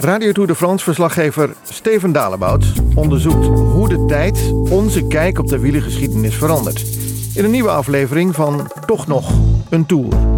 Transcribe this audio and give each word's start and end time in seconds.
Radio 0.00 0.32
Tour 0.32 0.48
de 0.48 0.54
France 0.54 0.84
verslaggever 0.84 1.54
Steven 1.62 2.12
Dalebout 2.12 2.64
onderzoekt 2.94 3.46
hoe 3.46 3.88
de 3.88 4.04
tijd 4.06 4.52
onze 4.70 5.06
kijk 5.06 5.38
op 5.38 5.48
de 5.48 5.58
wielergeschiedenis 5.58 6.34
verandert. 6.34 6.84
In 7.34 7.44
een 7.44 7.50
nieuwe 7.50 7.70
aflevering 7.70 8.34
van 8.34 8.70
Toch 8.86 9.06
nog 9.06 9.30
een 9.68 9.86
Tour. 9.86 10.29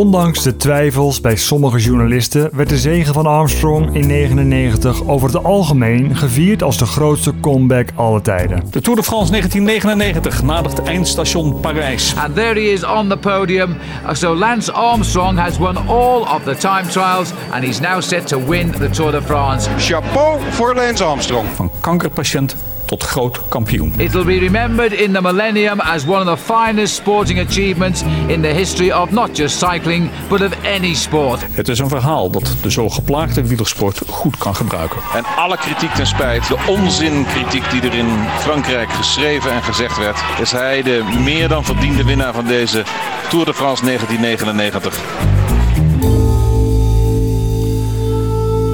Ondanks 0.00 0.42
de 0.42 0.56
twijfels 0.56 1.20
bij 1.20 1.36
sommige 1.36 1.78
journalisten 1.78 2.48
werd 2.52 2.68
de 2.68 2.78
zege 2.78 3.12
van 3.12 3.26
Armstrong 3.26 3.78
in 3.94 4.08
1999 4.08 5.08
over 5.08 5.28
het 5.28 5.44
algemeen 5.44 6.16
gevierd 6.16 6.62
als 6.62 6.78
de 6.78 6.86
grootste 6.86 7.32
comeback 7.40 7.88
alle 7.94 8.20
tijden. 8.20 8.62
De 8.70 8.80
Tour 8.80 8.98
de 8.98 9.04
France 9.04 9.30
1999 9.30 10.42
nadert 10.42 10.82
eindstation 10.82 11.60
Parijs. 11.60 12.14
And 12.16 12.34
there 12.34 12.60
he 12.60 12.72
is 12.72 12.84
on 12.84 13.08
the 13.08 13.16
podium. 13.16 13.76
Uh, 14.04 14.12
So 14.12 14.34
Lance 14.36 14.72
Armstrong 14.72 15.38
has 15.38 15.58
won 15.58 15.76
all 15.88 16.20
of 16.20 16.42
the 16.44 16.56
time 16.56 16.86
trials 16.88 17.32
and 17.50 17.64
he's 17.64 17.80
now 17.80 18.00
set 18.00 18.26
to 18.26 18.46
win 18.46 18.70
the 18.70 18.90
Tour 18.90 19.10
de 19.10 19.22
France. 19.22 19.68
Chapeau 19.78 20.40
voor 20.50 20.74
Lance 20.74 21.04
Armstrong. 21.04 21.48
Van 21.54 21.70
kankerpatiënt 21.80 22.56
tot 22.90 23.02
groot 23.02 23.40
kampioen. 23.48 23.94
It'll 23.96 24.24
be 24.24 24.38
remembered 24.38 24.92
in 24.92 25.12
the 25.12 25.22
millennium 25.22 25.80
as 25.80 26.04
one 26.04 26.30
of 26.30 26.38
the 26.38 26.54
finest 26.54 26.94
sporting 26.94 27.38
achievements 27.38 28.02
in 28.26 28.42
the 28.42 28.48
history 28.48 28.92
of 28.92 29.10
not 29.10 29.36
just 29.36 29.58
cycling, 29.58 30.10
but 30.28 30.42
of 30.42 30.64
any 30.64 30.94
sport. 30.94 31.40
Het 31.52 31.68
is 31.68 31.78
een 31.78 31.88
verhaal 31.88 32.30
dat 32.30 32.56
de 32.62 32.70
zo 32.70 32.88
geplaagde 32.88 33.46
wielersport 33.46 34.00
goed 34.08 34.38
kan 34.38 34.54
gebruiken. 34.54 34.98
En 35.14 35.24
alle 35.36 35.56
kritiek 35.56 35.90
ten 35.90 36.06
spijt, 36.06 36.48
de 36.48 36.58
onzinkritiek 36.68 37.70
die 37.70 37.82
er 37.82 37.94
in 37.94 38.08
Frankrijk 38.38 38.90
geschreven 38.90 39.52
en 39.52 39.62
gezegd 39.62 39.98
werd, 39.98 40.18
is 40.40 40.52
hij 40.52 40.82
de 40.82 41.04
meer 41.24 41.48
dan 41.48 41.64
verdiende 41.64 42.04
winnaar 42.04 42.34
van 42.34 42.46
deze 42.46 42.84
Tour 43.28 43.44
de 43.44 43.54
France 43.54 43.84
1999. 43.84 45.59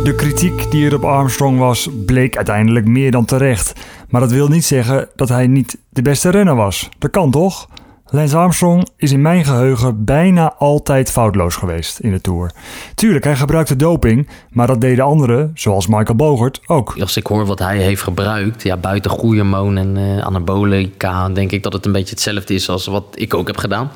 De 0.06 0.14
kritiek 0.14 0.70
die 0.70 0.86
er 0.86 0.94
op 0.94 1.04
Armstrong 1.04 1.58
was, 1.58 1.88
bleek 2.06 2.36
uiteindelijk 2.36 2.86
meer 2.86 3.10
dan 3.10 3.24
terecht. 3.24 3.72
Maar 4.08 4.20
dat 4.20 4.30
wil 4.30 4.48
niet 4.48 4.64
zeggen 4.64 5.08
dat 5.16 5.28
hij 5.28 5.46
niet 5.46 5.78
de 5.88 6.02
beste 6.02 6.30
renner 6.30 6.54
was. 6.54 6.88
Dat 6.98 7.10
kan 7.10 7.30
toch? 7.30 7.68
Lance 8.10 8.36
Armstrong 8.36 8.88
is 8.96 9.12
in 9.12 9.22
mijn 9.22 9.44
geheugen 9.44 10.04
bijna 10.04 10.54
altijd 10.58 11.10
foutloos 11.10 11.56
geweest 11.56 11.98
in 11.98 12.10
de 12.10 12.20
Tour. 12.20 12.50
Tuurlijk, 12.94 13.24
hij 13.24 13.36
gebruikte 13.36 13.76
doping, 13.76 14.28
maar 14.50 14.66
dat 14.66 14.80
deden 14.80 15.04
anderen, 15.04 15.50
zoals 15.54 15.86
Michael 15.86 16.16
Bogert, 16.16 16.60
ook. 16.66 16.96
Als 17.00 17.16
ik 17.16 17.26
hoor 17.26 17.46
wat 17.46 17.58
hij 17.58 17.78
heeft 17.78 18.02
gebruikt, 18.02 18.62
ja, 18.62 18.76
buiten 18.76 19.10
groeihormoon 19.10 19.76
en 19.76 19.96
eh, 19.96 20.18
anabolica, 20.18 21.28
denk 21.28 21.52
ik 21.52 21.62
dat 21.62 21.72
het 21.72 21.86
een 21.86 21.92
beetje 21.92 22.14
hetzelfde 22.14 22.54
is 22.54 22.68
als 22.68 22.86
wat 22.86 23.04
ik 23.14 23.34
ook 23.34 23.46
heb 23.46 23.56
gedaan. 23.56 23.90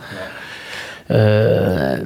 Eh, 1.06 1.98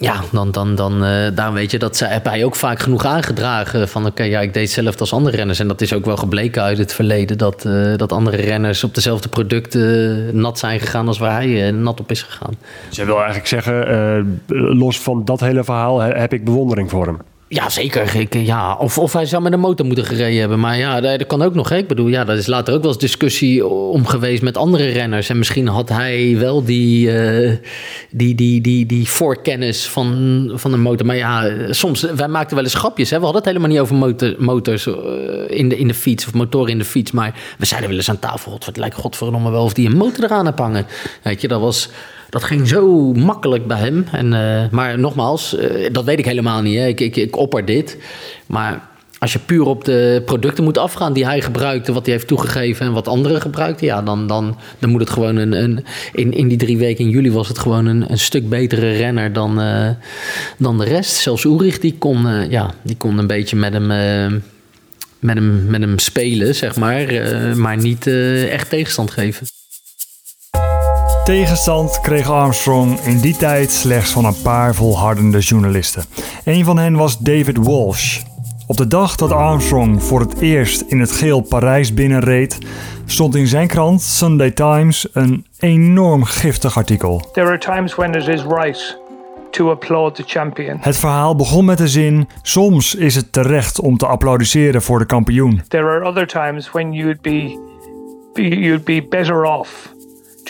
ja, 0.00 0.20
dan, 0.32 0.50
dan, 0.50 0.74
dan 0.74 1.04
eh, 1.04 1.26
daarom 1.34 1.54
weet 1.54 1.70
je, 1.70 1.78
dat 1.78 1.96
ze, 1.96 2.20
hij 2.22 2.44
ook 2.44 2.54
vaak 2.54 2.80
genoeg 2.80 3.04
aangedragen. 3.04 3.88
Van 3.88 4.06
oké, 4.06 4.22
ja, 4.22 4.40
ik 4.40 4.54
deed 4.54 4.62
hetzelfde 4.62 5.00
als 5.00 5.12
andere 5.12 5.36
renners. 5.36 5.58
En 5.58 5.68
dat 5.68 5.80
is 5.80 5.92
ook 5.92 6.04
wel 6.04 6.16
gebleken 6.16 6.62
uit 6.62 6.78
het 6.78 6.92
verleden. 6.92 7.38
Dat, 7.38 7.64
eh, 7.64 7.96
dat 7.96 8.12
andere 8.12 8.36
renners 8.36 8.84
op 8.84 8.94
dezelfde 8.94 9.28
producten 9.28 10.40
nat 10.40 10.58
zijn 10.58 10.80
gegaan 10.80 11.06
als 11.06 11.18
waar 11.18 11.32
hij 11.32 11.66
eh, 11.66 11.72
nat 11.72 12.00
op 12.00 12.10
is 12.10 12.22
gegaan. 12.22 12.54
Jij 12.90 13.06
wil 13.06 13.16
eigenlijk 13.16 13.46
zeggen, 13.46 14.42
los 14.76 15.00
van 15.00 15.24
dat 15.24 15.40
hele 15.40 15.64
verhaal 15.64 16.00
he- 16.00 16.18
heb 16.18 16.32
ik 16.32 16.44
bewondering 16.44 16.90
voor 16.90 17.06
hem. 17.06 17.18
Ja, 17.52 17.68
zeker. 17.68 18.16
Ik, 18.16 18.34
eh, 18.34 18.46
ja, 18.46 18.76
of, 18.76 18.98
of 18.98 19.12
hij 19.12 19.26
zou 19.26 19.42
met 19.42 19.52
een 19.52 19.60
motor 19.60 19.86
moeten 19.86 20.04
gereden 20.04 20.40
hebben. 20.40 20.60
Maar 20.60 20.78
ja, 20.78 21.00
dat, 21.00 21.18
dat 21.18 21.28
kan 21.28 21.42
ook 21.42 21.54
nog. 21.54 21.68
Hè? 21.68 21.76
Ik 21.76 21.88
bedoel, 21.88 22.06
ja, 22.06 22.24
daar 22.24 22.36
is 22.36 22.46
later 22.46 22.74
ook 22.74 22.80
wel 22.80 22.90
eens 22.90 23.00
discussie 23.00 23.66
om 23.66 24.06
geweest 24.06 24.42
met 24.42 24.56
andere 24.56 24.88
renners. 24.88 25.28
En 25.28 25.38
misschien 25.38 25.66
had 25.66 25.88
hij 25.88 26.36
wel 26.38 26.64
die, 26.64 27.18
eh, 27.18 27.56
die, 28.10 28.34
die, 28.34 28.60
die, 28.60 28.86
die 28.86 29.08
voorkennis 29.08 29.88
van, 29.88 30.50
van 30.54 30.72
een 30.72 30.80
motor. 30.80 31.06
Maar 31.06 31.16
ja, 31.16 31.46
eh, 31.46 31.72
soms, 31.72 32.00
wij 32.00 32.28
maakten 32.28 32.56
wel 32.56 32.64
eens 32.64 32.74
grapjes. 32.74 33.10
Hè? 33.10 33.16
We 33.16 33.24
hadden 33.24 33.42
het 33.42 33.50
helemaal 33.50 33.70
niet 33.70 33.80
over 33.80 33.94
motor, 33.94 34.34
motors 34.38 34.86
eh, 34.86 34.94
in, 35.46 35.68
de, 35.68 35.78
in 35.78 35.88
de 35.88 35.94
fiets 35.94 36.26
of 36.26 36.34
motoren 36.34 36.70
in 36.70 36.78
de 36.78 36.84
fiets. 36.84 37.10
Maar 37.10 37.34
we 37.58 37.66
zeiden 37.66 37.88
wel 37.88 37.98
eens 37.98 38.10
aan 38.10 38.18
tafel, 38.18 38.52
God, 38.52 38.66
het 38.66 38.76
lijkt 38.76 38.96
godverdomme 38.96 39.50
wel 39.50 39.64
of 39.64 39.72
die 39.72 39.88
een 39.88 39.96
motor 39.96 40.24
eraan 40.24 40.46
heeft 40.46 40.58
hangen. 40.58 40.86
Weet 41.22 41.40
je, 41.40 41.48
dat 41.48 41.60
was... 41.60 41.88
Dat 42.30 42.44
ging 42.44 42.68
zo 42.68 43.12
makkelijk 43.12 43.66
bij 43.66 43.78
hem. 43.78 44.06
En, 44.12 44.32
eh, 44.32 44.70
maar 44.70 44.98
nogmaals, 44.98 45.56
eh, 45.56 45.92
dat 45.92 46.04
weet 46.04 46.18
ik 46.18 46.24
helemaal 46.24 46.62
niet. 46.62 46.76
Hè. 46.76 46.86
Ik, 46.86 47.00
ik, 47.00 47.16
ik 47.16 47.36
opper 47.36 47.64
dit. 47.64 47.96
Maar 48.46 48.88
als 49.18 49.32
je 49.32 49.38
puur 49.38 49.66
op 49.66 49.84
de 49.84 50.22
producten 50.24 50.64
moet 50.64 50.78
afgaan 50.78 51.12
die 51.12 51.26
hij 51.26 51.40
gebruikte, 51.40 51.92
wat 51.92 52.04
hij 52.04 52.14
heeft 52.14 52.26
toegegeven 52.26 52.86
en 52.86 52.92
wat 52.92 53.08
anderen 53.08 53.40
gebruikten, 53.40 53.86
ja, 53.86 54.02
dan, 54.02 54.26
dan, 54.26 54.56
dan 54.78 54.90
moet 54.90 55.00
het 55.00 55.10
gewoon 55.10 55.36
een. 55.36 55.52
een 55.52 55.84
in, 56.12 56.32
in 56.32 56.48
die 56.48 56.58
drie 56.58 56.78
weken 56.78 57.04
in 57.04 57.10
juli 57.10 57.32
was 57.32 57.48
het 57.48 57.58
gewoon 57.58 57.86
een, 57.86 58.10
een 58.10 58.18
stuk 58.18 58.48
betere 58.48 58.92
renner 58.92 59.32
dan, 59.32 59.60
eh, 59.60 59.90
dan 60.58 60.78
de 60.78 60.84
rest. 60.84 61.12
Zelfs 61.12 61.44
Ulrich, 61.44 61.78
die 61.78 61.94
kon, 61.98 62.48
ja, 62.50 62.74
die 62.82 62.96
kon 62.96 63.18
een 63.18 63.26
beetje 63.26 63.56
met 63.56 63.72
hem. 63.72 63.86
met 65.18 65.36
hem, 65.36 65.66
met 65.66 65.80
hem 65.80 65.98
spelen, 65.98 66.54
zeg 66.54 66.76
maar, 66.76 67.06
maar 67.56 67.76
niet 67.76 68.06
echt 68.50 68.70
tegenstand 68.70 69.10
geven. 69.10 69.46
Tegenstand 71.24 72.00
kreeg 72.00 72.30
Armstrong 72.30 72.98
in 73.00 73.20
die 73.20 73.36
tijd 73.36 73.70
slechts 73.70 74.12
van 74.12 74.24
een 74.24 74.42
paar 74.42 74.74
volhardende 74.74 75.38
journalisten. 75.38 76.04
Een 76.44 76.64
van 76.64 76.78
hen 76.78 76.96
was 76.96 77.18
David 77.18 77.56
Walsh. 77.56 78.20
Op 78.66 78.76
de 78.76 78.86
dag 78.86 79.16
dat 79.16 79.32
Armstrong 79.32 80.02
voor 80.02 80.20
het 80.20 80.40
eerst 80.40 80.80
in 80.80 81.00
het 81.00 81.12
geel 81.12 81.40
Parijs 81.40 81.94
binnenreed, 81.94 82.58
stond 83.04 83.34
in 83.34 83.46
zijn 83.46 83.68
krant 83.68 84.02
Sunday 84.02 84.50
Times 84.50 85.08
een 85.12 85.46
enorm 85.58 86.24
giftig 86.24 86.76
artikel. 86.76 87.28
There 87.32 87.46
are 87.46 87.58
times 87.58 87.94
when 87.94 88.14
it 88.14 88.28
is 88.28 88.42
right 88.42 88.98
to 89.50 89.70
applaud 89.70 90.14
the 90.14 90.22
champion. 90.26 90.76
Het 90.80 90.96
verhaal 90.96 91.36
begon 91.36 91.64
met 91.64 91.78
de 91.78 91.88
zin: 91.88 92.28
Soms 92.42 92.94
is 92.94 93.14
het 93.14 93.32
terecht 93.32 93.80
om 93.80 93.96
te 93.96 94.06
applaudisseren 94.06 94.82
voor 94.82 94.98
de 94.98 95.06
kampioen. 95.06 95.62
There 95.68 95.88
are 95.88 96.04
other 96.04 96.26
times 96.26 96.70
when 96.70 96.92
you'd 96.92 97.20
be, 97.20 97.58
be 98.32 98.48
you'd 98.48 98.84
be 98.84 99.06
better 99.08 99.44
off 99.44 99.98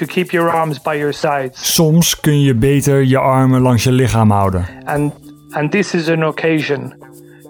to 0.00 0.06
keep 0.06 0.32
your 0.32 0.50
arms 0.50 0.80
by 0.80 0.96
your 0.96 1.12
sides. 1.12 1.74
Soms 1.74 2.20
kun 2.20 2.40
je 2.40 2.54
beter 2.54 3.02
je 3.02 3.18
armen 3.18 3.60
langs 3.60 3.84
je 3.84 3.92
lichaam 3.92 4.30
houden. 4.30 4.66
And 4.84 5.12
and 5.50 5.70
this 5.70 5.94
is 5.94 6.08
an 6.08 6.22
occasion 6.22 6.94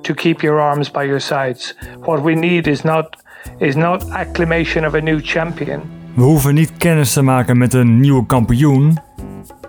to 0.03 0.15
keep 0.15 0.41
your 0.41 0.61
arms 0.61 0.91
by 0.91 1.05
your 1.05 1.21
sides. 1.21 1.77
What 2.00 2.22
we 2.22 2.34
need 2.34 2.66
is 2.66 2.83
not 2.83 3.16
is 3.59 3.75
not 3.75 4.11
acclamation 4.11 4.87
of 4.87 4.94
a 4.94 5.00
new 5.00 5.21
champion. 5.22 5.81
We 6.15 6.22
hoeven 6.22 6.55
niet 6.55 6.72
kennis 6.77 7.12
te 7.12 7.22
maken 7.22 7.59
met 7.59 7.75
een 7.75 8.00
nieuwe 8.00 8.27
kampioen. 8.27 8.99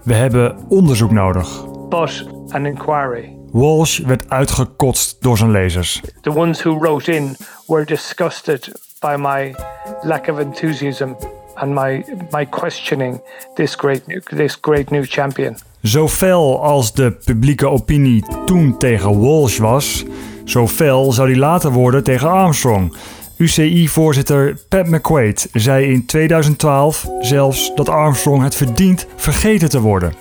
We 0.04 0.14
hebben 0.14 0.56
onderzoek 0.70 1.12
nodig. 1.12 1.70
but 1.90 2.26
an 2.50 2.66
inquiry. 2.66 3.36
Walsh 3.52 4.00
werd 4.00 4.30
uitgekotst 4.30 5.22
door 5.22 5.38
zijn 5.38 5.52
lezers. 5.52 6.02
The 6.22 6.36
ones 6.36 6.62
who 6.62 6.80
wrote 6.80 7.16
in 7.16 7.36
were 7.68 7.86
disgusted 7.86 8.72
by 9.00 9.16
my 9.20 9.56
lack 10.02 10.28
of 10.28 10.40
enthusiasm 10.40 11.16
and 11.62 11.74
my 11.74 12.04
my 12.32 12.46
questioning 12.46 13.22
this 13.54 13.76
great 13.76 14.08
new, 14.08 14.22
this 14.22 14.58
great 14.62 14.90
new 14.90 15.06
champion. 15.08 15.58
Zo 15.84 16.08
fel 16.08 16.64
als 16.64 16.94
de 16.94 17.12
publieke 17.12 17.68
opinie 17.68 18.24
toen 18.46 18.78
tegen 18.78 19.20
Walsh 19.20 19.58
was, 19.58 20.06
zo 20.46 20.68
fel 20.68 21.12
zou 21.12 21.28
die 21.28 21.38
later 21.38 21.72
worden 21.72 22.04
tegen 22.04 22.30
Armstrong. 22.30 22.96
UCI-voorzitter 23.38 24.60
Pat 24.70 24.88
McQuaid 24.88 25.50
zei 25.54 25.94
in 25.94 26.06
2012 26.06 27.08
zelfs 27.20 27.72
dat 27.76 27.90
Armstrong 27.90 28.44
het 28.44 28.56
verdient 28.56 29.08
vergeten 29.16 29.70
te 29.70 29.80
worden. 29.80 30.14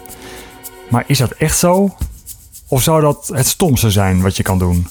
Maar 0.89 1.05
is 1.07 1.19
dat 1.19 1.31
echt 1.31 1.59
zo? 1.59 1.95
Of 2.69 2.83
zou 2.83 3.01
dat 3.01 3.31
het 3.33 3.47
stomste 3.47 3.91
zijn 3.91 4.23
wat 4.23 4.37
je 4.37 4.43
kan 4.43 4.59
doen? 4.59 4.87